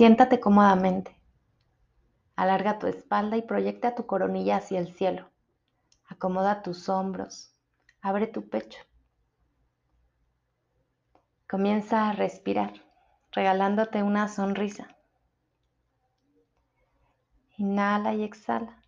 [0.00, 1.14] Siéntate cómodamente.
[2.34, 5.30] Alarga tu espalda y proyecta tu coronilla hacia el cielo.
[6.08, 7.54] Acomoda tus hombros.
[8.00, 8.80] Abre tu pecho.
[11.46, 12.72] Comienza a respirar,
[13.32, 14.88] regalándote una sonrisa.
[17.58, 18.82] Inhala y exhala.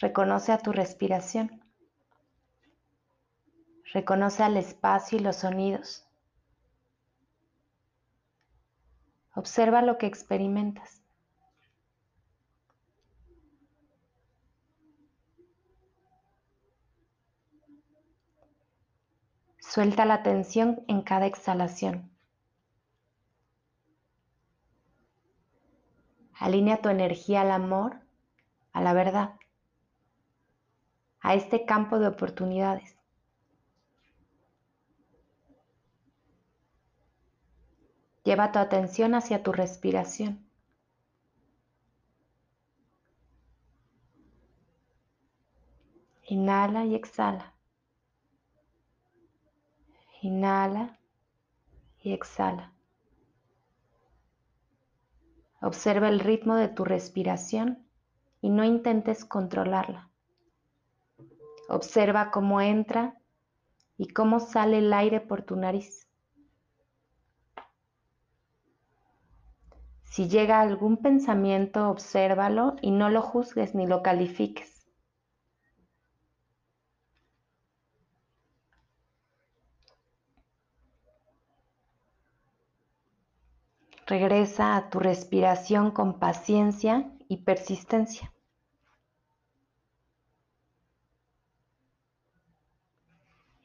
[0.00, 1.69] Reconoce a tu respiración.
[3.92, 6.06] Reconoce al espacio y los sonidos.
[9.34, 11.02] Observa lo que experimentas.
[19.58, 22.10] Suelta la tensión en cada exhalación.
[26.34, 28.00] Alinea tu energía al amor,
[28.72, 29.34] a la verdad,
[31.20, 32.99] a este campo de oportunidades.
[38.24, 40.46] Lleva tu atención hacia tu respiración.
[46.26, 47.54] Inhala y exhala.
[50.22, 50.98] Inhala
[52.02, 52.72] y exhala.
[55.62, 57.86] Observa el ritmo de tu respiración
[58.40, 60.10] y no intentes controlarla.
[61.68, 63.18] Observa cómo entra
[63.96, 66.09] y cómo sale el aire por tu nariz.
[70.10, 74.88] Si llega algún pensamiento, obsérvalo y no lo juzgues ni lo califiques.
[84.08, 88.32] Regresa a tu respiración con paciencia y persistencia.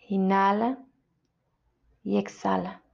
[0.07, 0.77] Inhala
[2.03, 2.84] y exhala.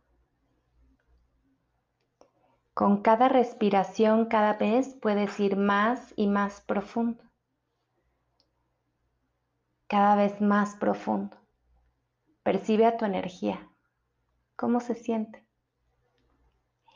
[2.82, 7.24] Con cada respiración cada vez puedes ir más y más profundo.
[9.86, 11.38] Cada vez más profundo.
[12.42, 13.70] Percibe a tu energía.
[14.56, 15.46] ¿Cómo se siente?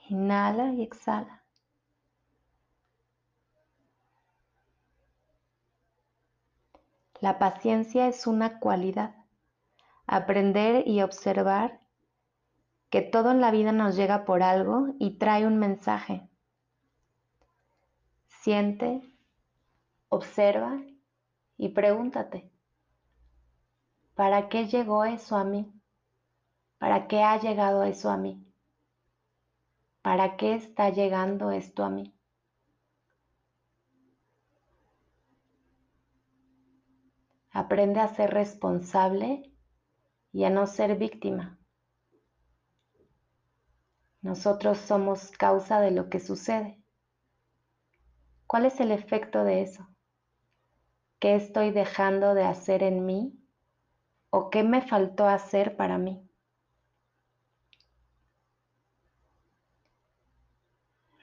[0.10, 1.44] Inhala y exhala.
[7.20, 9.14] La paciencia es una cualidad.
[10.08, 11.85] Aprender y observar
[12.96, 16.30] que todo en la vida nos llega por algo y trae un mensaje.
[18.30, 19.02] Siente,
[20.08, 20.82] observa
[21.58, 22.50] y pregúntate,
[24.14, 25.74] ¿para qué llegó eso a mí?
[26.78, 28.42] ¿Para qué ha llegado eso a mí?
[30.02, 32.16] ¿para qué está llegando esto a mí?
[37.52, 39.52] Aprende a ser responsable
[40.32, 41.60] y a no ser víctima.
[44.26, 46.82] Nosotros somos causa de lo que sucede.
[48.48, 49.88] ¿Cuál es el efecto de eso?
[51.20, 53.40] ¿Qué estoy dejando de hacer en mí?
[54.32, 56.28] ¿O qué me faltó hacer para mí?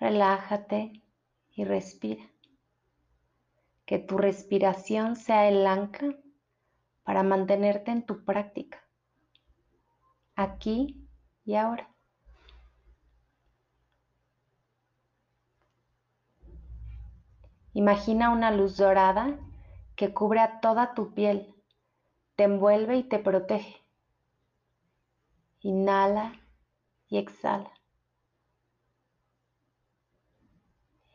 [0.03, 1.01] relájate
[1.53, 2.25] y respira.
[3.87, 6.17] Que tu respiración sea el ancla
[7.05, 8.83] para mantenerte en tu práctica,
[10.35, 11.09] aquí
[11.45, 11.92] y ahora.
[17.75, 19.39] Imagina una luz dorada
[19.97, 21.55] que cubre a toda tu piel,
[22.37, 23.83] te envuelve y te protege.
[25.61, 26.35] Inhala
[27.09, 27.73] y exhala.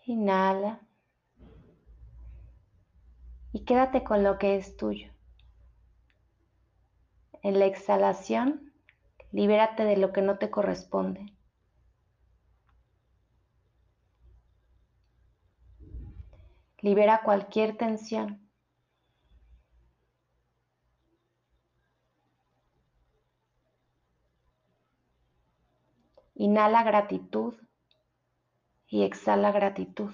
[0.05, 0.79] Inhala.
[3.51, 5.11] Y quédate con lo que es tuyo.
[7.43, 8.73] En la exhalación,
[9.31, 11.36] libérate de lo que no te corresponde.
[16.81, 18.47] Libera cualquier tensión.
[26.35, 27.55] Inhala gratitud
[28.85, 30.13] y exhala gratitud.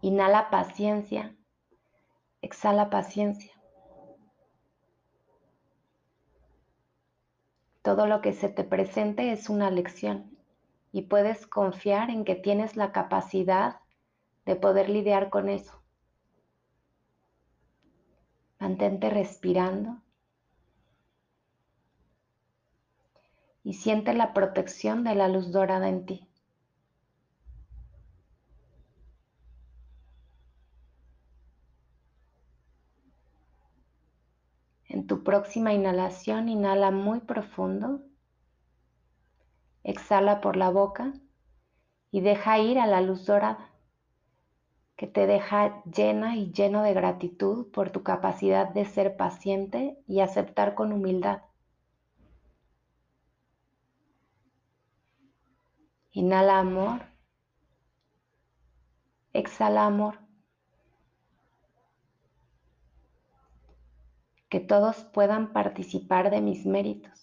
[0.00, 1.36] Inhala paciencia,
[2.40, 3.52] exhala paciencia.
[7.82, 10.31] Todo lo que se te presente es una lección
[10.92, 13.80] y puedes confiar en que tienes la capacidad
[14.44, 15.82] de poder lidiar con eso.
[18.58, 20.02] Mantente respirando
[23.64, 26.28] y siente la protección de la luz dorada en ti.
[34.88, 38.02] En tu próxima inhalación, inhala muy profundo.
[39.84, 41.12] Exhala por la boca
[42.10, 43.72] y deja ir a la luz dorada
[45.02, 50.20] que te deja llena y lleno de gratitud por tu capacidad de ser paciente y
[50.20, 51.42] aceptar con humildad.
[56.12, 57.02] Inhala amor.
[59.32, 60.20] Exhala amor.
[64.48, 67.21] Que todos puedan participar de mis méritos.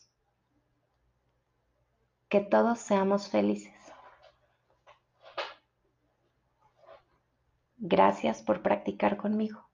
[2.30, 3.74] Que todos seamos felices.
[7.78, 9.69] Gracias por practicar conmigo.